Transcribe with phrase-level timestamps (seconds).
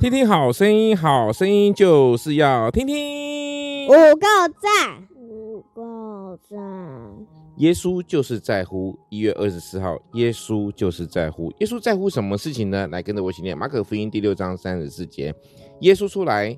[0.00, 3.88] 听听好声音，好声音就是要听听。
[3.88, 4.26] 五个
[4.60, 6.56] 赞，五个赞。
[7.56, 8.96] 耶稣就是在乎。
[9.10, 11.52] 一月二十四号，耶稣就是在乎。
[11.58, 12.86] 耶稣在乎什么事情呢？
[12.86, 15.34] 来跟着我一起念马可福音第六章三十四节。
[15.80, 16.56] 耶稣出来，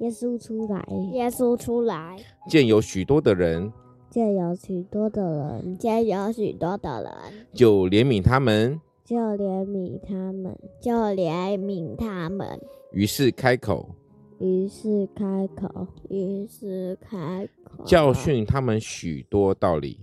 [0.00, 2.16] 耶稣出来，耶稣出来，
[2.48, 3.72] 见有许多的人。
[4.10, 8.80] 见有许多的人，见有许多的人，就怜悯他们，
[9.12, 12.58] 就怜悯他们，就怜悯他们。
[12.92, 13.94] 于是开口，
[14.38, 20.00] 于是开口，于是开口，教训他们许多道理，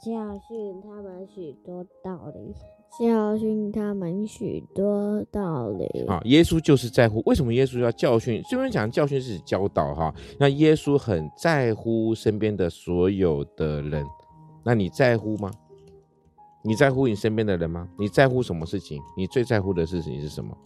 [0.00, 2.54] 教训他们许多道理。
[2.96, 6.06] 教训他们许多道理。
[6.06, 7.20] 好，耶稣就是在乎。
[7.26, 8.40] 为什么耶稣要教训？
[8.48, 10.14] 这边讲教训是教导哈。
[10.38, 14.06] 那耶稣很在乎身边的所有的人。
[14.64, 15.50] 那你在乎吗？
[16.64, 17.86] 你在乎你身边的人吗？
[17.98, 19.00] 你在乎什么事情？
[19.16, 20.56] 你最在乎的事情是什么？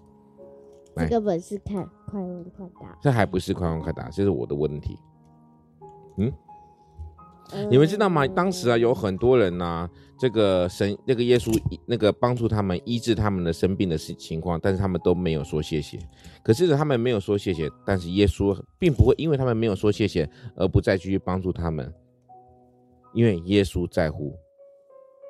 [0.96, 2.96] 这个本是看快问快答。
[3.02, 4.98] 这还不是快问快答，这是我的问题。
[6.16, 6.32] 嗯。
[7.70, 8.26] 你们知道吗？
[8.26, 11.50] 当时啊，有很多人呐、啊，这个神，那个耶稣，
[11.86, 15.98] 那个帮助他们医治他们的生病的事情况，但是他们都没有说谢谢。
[16.42, 21.91] 可是他们没有说谢谢，但是耶稣并不会因为他们没有说谢谢而不再继续帮助他们，
[23.14, 24.34] 因为耶稣在乎。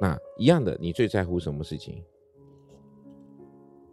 [0.01, 2.03] 那一样的，你最在乎什么事情？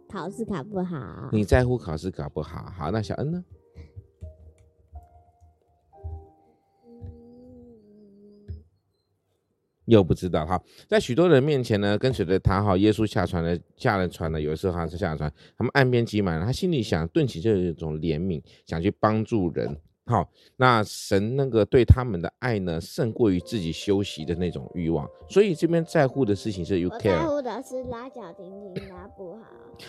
[0.08, 1.28] 考试考不好。
[1.32, 2.70] 你在乎考试考不好？
[2.70, 3.44] 好，那小恩呢？
[9.86, 14.40] 又不知道哈，在许多人面前呢，跟随着他哈，耶稣下船了，下了船了。
[14.40, 19.80] 有时候他是下了船，他们岸边挤满了，他心里想，顿起就有一种怜悯，想去帮助人。
[20.06, 25.08] 好，那神那个对他们的爱呢，胜过于自己休息的那种欲望。
[25.28, 29.42] 所以这边在乎的事情是 you care，在乎的是拉脚停停拉不好。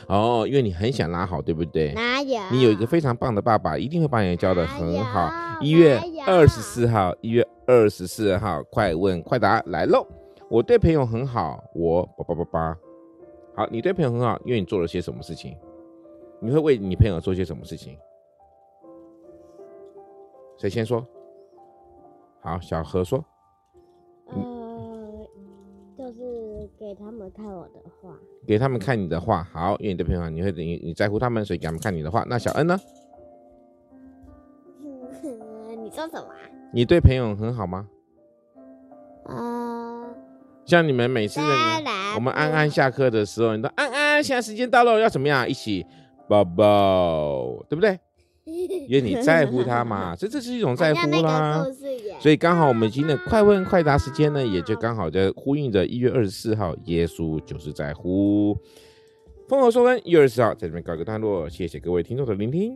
[0.08, 1.94] 哦，因为你很想拉好，对不对？
[1.94, 2.42] 哪有？
[2.52, 5.32] 你有一个非常棒的爸爸，一定会把你教得很好。
[5.62, 7.48] 一月二十四号，一月。
[7.70, 10.08] 二十四号，快问快答来喽！
[10.50, 12.78] 我对朋友很好，我叭叭叭叭。
[13.58, 15.54] 好，你对朋友很好，因为你做了些什么事情？
[16.40, 17.98] 你会为你朋友做些什么事情？
[20.58, 21.06] 谁先说？
[22.42, 23.24] 好，小何说。
[24.28, 25.28] 呃，
[25.98, 28.14] 就是给他们看我的画。
[28.46, 32.24] 给他们看你的画，好，因为你对朋友好，你会你你在乎他们，所以给他们看你的画。
[32.28, 32.80] 那小恩呢？
[35.78, 36.28] 你说什么？
[36.74, 37.88] 你对朋友很好吗？
[39.26, 40.16] 啊、呃，
[40.66, 41.40] 像你们每次，
[42.16, 45.48] 我们安安下课的时候，你说安安，现在时间到了，要怎么样？
[45.48, 45.86] 一起
[46.28, 48.00] 抱抱，对不对？
[48.48, 51.66] 因为你在乎他嘛， 这这是一种在乎啦。
[52.20, 58.58] 所以刚好我们今天的快问快答时间呢，也就刚好在呼应着一月二十四号，耶稣就是在乎。
[59.48, 62.76] 风和说恩，一月二十四号在这边告一个段落，谢谢各位听众的聆听。